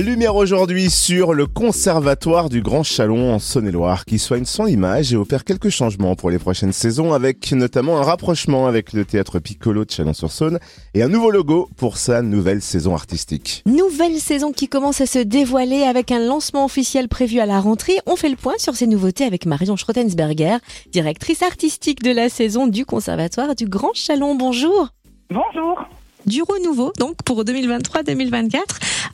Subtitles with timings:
[0.00, 5.16] Lumière aujourd'hui sur le Conservatoire du Grand Chalon en Saône-et-Loire qui soigne son image et
[5.16, 9.84] opère quelques changements pour les prochaines saisons avec notamment un rapprochement avec le théâtre Piccolo
[9.84, 10.60] de Chalon-sur-Saône
[10.94, 13.62] et un nouveau logo pour sa nouvelle saison artistique.
[13.66, 17.98] Nouvelle saison qui commence à se dévoiler avec un lancement officiel prévu à la rentrée.
[18.06, 20.56] On fait le point sur ces nouveautés avec Marion Schrottensberger,
[20.90, 24.36] directrice artistique de la saison du Conservatoire du Grand Chalon.
[24.36, 24.88] Bonjour.
[25.28, 25.86] Bonjour
[26.26, 28.58] du renouveau, donc pour 2023-2024,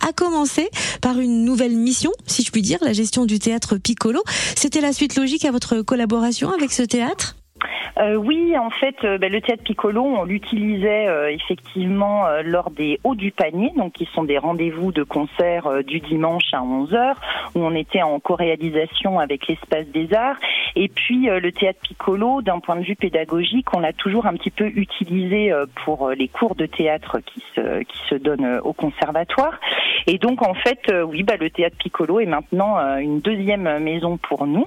[0.07, 0.69] a commencé
[1.01, 4.23] par une nouvelle mission, si je puis dire, la gestion du théâtre Piccolo.
[4.57, 7.38] C'était la suite logique à votre collaboration avec ce théâtre?
[7.99, 13.01] Euh, oui, en fait, euh, ben, le théâtre Piccolo, on l'utilisait euh, effectivement lors des
[13.05, 17.15] hauts du panier, donc qui sont des rendez-vous de concert du dimanche à 11h,
[17.55, 20.37] où on était en co-réalisation avec l'espace des arts.
[20.77, 24.51] Et puis le théâtre Piccolo, d'un point de vue pédagogique, on l'a toujours un petit
[24.51, 25.53] peu utilisé
[25.85, 29.59] pour les cours de théâtre qui se, qui se donnent au conservatoire.
[30.07, 34.47] Et donc en fait, oui, bah, le théâtre Piccolo est maintenant une deuxième maison pour
[34.47, 34.67] nous.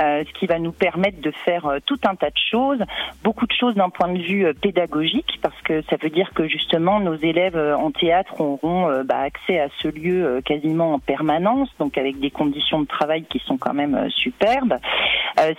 [0.00, 2.82] Euh, ce qui va nous permettre de faire euh, tout un tas de choses,
[3.24, 6.48] beaucoup de choses d'un point de vue euh, pédagogique, parce que ça veut dire que
[6.48, 11.98] justement nos élèves en théâtre auront bah, accès à ce lieu quasiment en permanence, donc
[11.98, 14.74] avec des conditions de travail qui sont quand même superbes.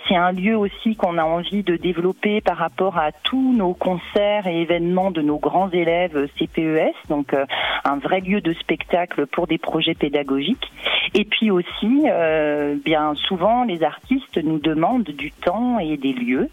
[0.08, 4.46] C'est un lieu aussi qu'on a envie de développer par rapport à tous nos concerts
[4.46, 7.34] et événements de nos grands élèves CPES, donc
[7.84, 10.70] un vrai lieu de spectacle pour des projets pédagogiques.
[11.14, 12.04] Et puis aussi,
[12.84, 16.48] bien souvent, les artistes nous demande du temps et des lieux.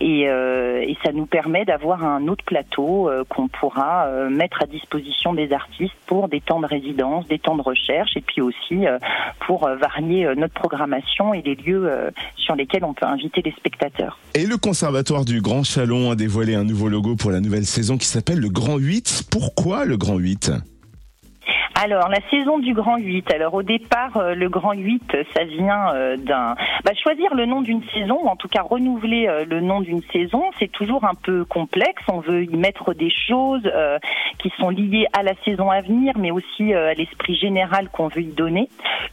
[0.00, 4.62] Et, euh, et ça nous permet d'avoir un autre plateau euh, qu'on pourra euh, mettre
[4.62, 8.40] à disposition des artistes pour des temps de résidence, des temps de recherche, et puis
[8.40, 8.86] aussi
[9.46, 11.90] pour varier notre programmation et les lieux
[12.36, 14.18] sur lesquels on peut inviter les spectateurs.
[14.34, 17.98] Et le Conservatoire du Grand Chalon a dévoilé un nouveau logo pour la nouvelle saison
[17.98, 19.28] qui s'appelle le Grand 8.
[19.30, 20.52] Pourquoi le Grand 8
[21.82, 23.32] alors, la saison du Grand 8.
[23.32, 26.54] Alors, au départ, euh, le Grand 8, ça vient euh, d'un...
[26.84, 30.02] Bah, choisir le nom d'une saison, ou en tout cas renouveler euh, le nom d'une
[30.12, 32.02] saison, c'est toujours un peu complexe.
[32.12, 33.62] On veut y mettre des choses
[34.38, 38.22] qui sont liées à la saison à venir, mais aussi à l'esprit général qu'on veut
[38.22, 38.68] y donner.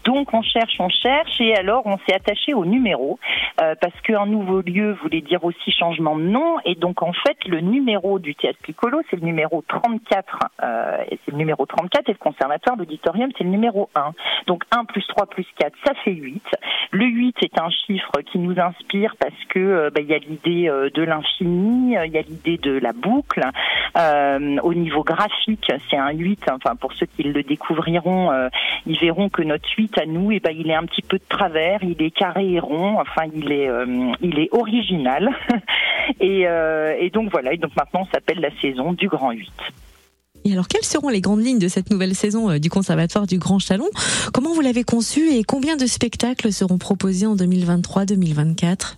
[0.06, 3.20] Donc, on cherche, on cherche, et alors, on s'est attaché au numéro,
[3.58, 7.62] parce qu'un nouveau lieu voulait dire aussi changement de nom, et donc, en fait, le
[7.62, 10.38] numéro du Théâtre Piccolo, c'est le numéro 34,
[11.10, 14.14] et c'est le numéro 34, et le conservatoire l'auditorium, c'est le numéro 1.
[14.48, 16.42] Donc 1 plus 3 plus 4, ça fait 8.
[16.92, 20.20] Le 8 est un chiffre qui nous inspire parce que euh, bah, il y a
[20.20, 23.42] l'idée euh, de l'infini, euh, il y a l'idée de la boucle.
[24.64, 26.50] au niveau graphique, c'est un 8.
[26.52, 28.30] Enfin, pour ceux qui le découvriront,
[28.86, 31.18] ils verront que notre 8 à nous, et eh ben, il est un petit peu
[31.18, 33.00] de travers, il est carré et rond.
[33.00, 33.70] Enfin, il est,
[34.22, 35.30] il est original.
[36.20, 37.54] et, et donc voilà.
[37.54, 39.52] Et donc maintenant, s'appelle la saison du grand 8.
[40.48, 43.38] Et alors, quelles seront les grandes lignes de cette nouvelle saison euh, du Conservatoire du
[43.38, 43.90] Grand Chalon
[44.34, 48.96] Comment vous l'avez conçu et combien de spectacles seront proposés en 2023-2024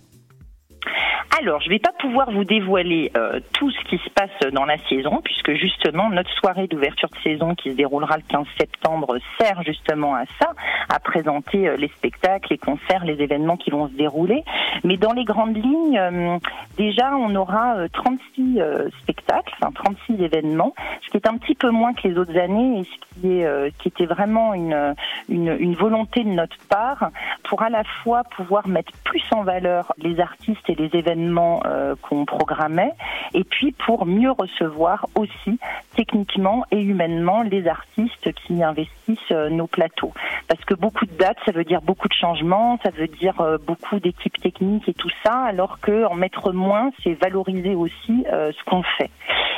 [1.38, 4.64] alors, je ne vais pas pouvoir vous dévoiler euh, tout ce qui se passe dans
[4.64, 9.18] la saison, puisque justement notre soirée d'ouverture de saison qui se déroulera le 15 septembre
[9.38, 10.52] sert justement à ça,
[10.88, 14.44] à présenter euh, les spectacles, les concerts, les événements qui vont se dérouler.
[14.84, 16.38] Mais dans les grandes lignes, euh,
[16.76, 18.60] déjà on aura 36
[19.02, 22.80] spectacles, enfin 36 événements, ce qui est un petit peu moins que les autres années
[22.80, 24.94] et ce qui, est, qui était vraiment une,
[25.28, 27.10] une, une volonté de notre part
[27.44, 31.94] pour à la fois pouvoir mettre plus en valeur les artistes et les événements euh,
[32.02, 32.92] qu'on programmait,
[33.34, 35.58] et puis pour mieux recevoir aussi
[35.96, 40.12] techniquement et humainement les artistes qui investissent euh, nos plateaux.
[40.48, 43.58] Parce que beaucoup de dates, ça veut dire beaucoup de changements, ça veut dire euh,
[43.58, 48.64] beaucoup d'équipes techniques et tout ça, alors que en mettre moins, c'est valoriser aussi ce
[48.64, 49.10] qu'on fait.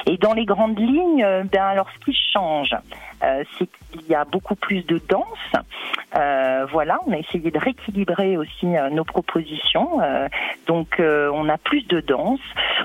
[0.06, 2.74] Et dans les grandes lignes, ben alors ce qui change,
[3.20, 5.52] c'est qu'il y a beaucoup plus de danse.
[6.72, 10.00] voilà, on a essayé de rééquilibrer aussi nos propositions.
[10.66, 12.40] donc on a plus de danse.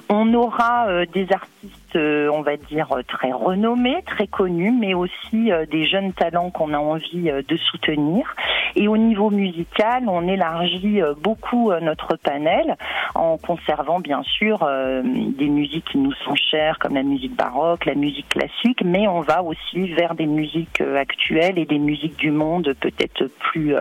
[0.09, 5.51] On aura euh, des artistes, euh, on va dire, très renommés, très connus, mais aussi
[5.51, 8.35] euh, des jeunes talents qu'on a envie de soutenir.
[8.75, 12.75] Et au niveau musical, on élargit beaucoup notre panel
[13.15, 14.67] en conservant bien sûr
[15.03, 19.21] des musiques qui nous sont chères comme la musique baroque, la musique classique, mais on
[19.21, 23.75] va aussi vers des musiques actuelles et des musiques du monde peut-être plus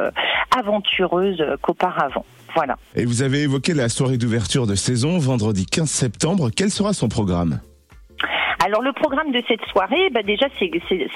[0.57, 2.25] aventureuses qu'auparavant.
[2.55, 2.77] Voilà.
[2.95, 6.51] Et vous avez évoqué la soirée d'ouverture de saison vendredi 15 septembre.
[6.55, 7.61] Quel sera son programme?
[8.67, 10.73] Alors le programme de cette soirée, bah déjà c'est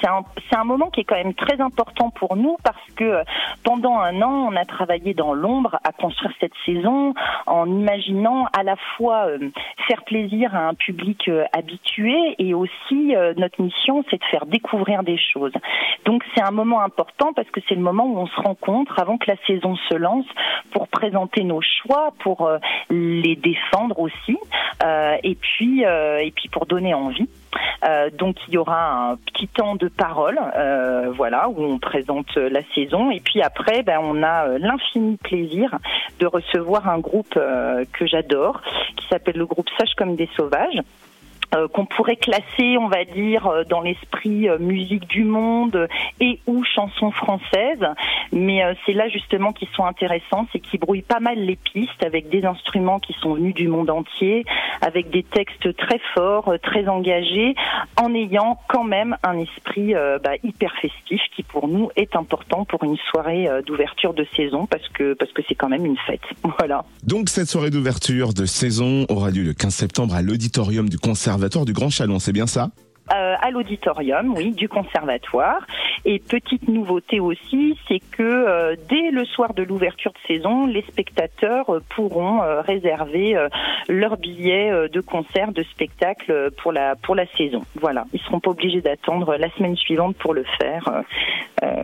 [0.07, 0.23] un,
[0.57, 3.23] un moment qui est quand même très important pour nous parce que
[3.65, 7.13] pendant un an on a travaillé dans l'ombre à construire cette saison
[7.47, 9.27] en imaginant à la fois
[9.85, 15.17] faire plaisir à un public habitué et aussi notre mission c'est de faire découvrir des
[15.17, 15.51] choses.
[16.05, 19.17] Donc c'est un moment important parce que c'est le moment où on se rencontre avant
[19.17, 20.25] que la saison se lance
[20.71, 22.57] pour présenter nos choix, pour euh,
[22.89, 24.37] les défendre aussi,
[24.83, 27.27] euh, et puis euh, et puis pour donner envie.
[28.17, 30.39] Donc il y aura un petit temps de parole,
[31.15, 35.77] voilà, où on présente la saison, et puis après, ben, on a l'infini plaisir
[36.19, 38.61] de recevoir un groupe que j'adore,
[38.95, 40.79] qui s'appelle le groupe Sage comme des sauvages.
[41.53, 45.89] Euh, qu'on pourrait classer, on va dire, euh, dans l'esprit euh, musique du monde
[46.21, 47.85] et ou chansons françaises.
[48.31, 52.29] Mais c'est là justement qui sont intéressants, c'est qu'ils brouillent pas mal les pistes avec
[52.29, 54.45] des instruments qui sont venus du monde entier,
[54.79, 57.55] avec des textes très forts, très engagés,
[57.97, 59.93] en ayant quand même un esprit
[60.23, 64.87] bah, hyper festif qui pour nous est important pour une soirée d'ouverture de saison parce
[64.89, 66.21] que parce que c'est quand même une fête.
[66.57, 66.85] Voilà.
[67.03, 70.97] Donc cette soirée d'ouverture de saison aura lieu le 15 septembre à l'auditorium du
[71.65, 72.71] du Grand Chalon, c'est bien ça?
[73.13, 75.65] Euh, à l'auditorium, oui, du conservatoire.
[76.05, 80.83] Et petite nouveauté aussi, c'est que euh, dès le soir de l'ouverture de saison, les
[80.83, 83.35] spectateurs euh, pourront réserver
[83.89, 87.63] leur billet de concert, de spectacle pour la pour la saison.
[87.75, 91.03] Voilà, ils seront pas obligés d'attendre la semaine suivante pour le faire.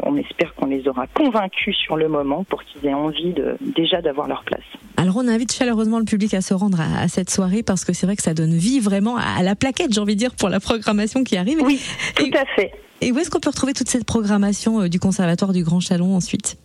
[0.03, 4.01] on espère qu'on les aura convaincus sur le moment pour qu'ils aient envie de déjà
[4.01, 4.63] d'avoir leur place.
[4.97, 8.05] Alors on invite chaleureusement le public à se rendre à, cette soirée parce que c'est
[8.05, 10.59] vrai que ça donne vie vraiment à la plaquette, j'ai envie de dire, pour la
[10.59, 11.61] programmation qui arrive.
[11.61, 11.81] Oui,
[12.15, 12.71] tout à fait.
[13.01, 16.15] Et où est-ce qu'on peut retrouver toute cette programmation euh, du Conservatoire du Grand Chalon
[16.15, 16.57] ensuite?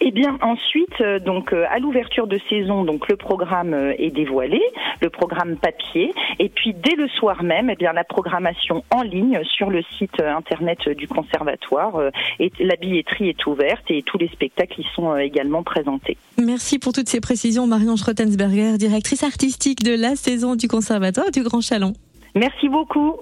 [0.00, 4.60] Eh bien, ensuite, euh, donc euh, à l'ouverture de saison, donc le programme est dévoilé,
[5.02, 9.40] le programme papier, et puis dès le soir même, eh bien la programmation en ligne
[9.44, 12.00] sur le site internet du conservatoire
[12.38, 16.16] et la billetterie est ouverte et tous les spectacles y sont également présentés.
[16.38, 21.42] Merci pour toutes ces précisions, Marion Schrottensberger, directrice artistique de la saison du conservatoire du
[21.42, 21.94] Grand Chalon.
[22.34, 23.16] Merci beaucoup.